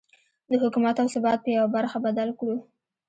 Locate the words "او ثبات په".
1.01-1.49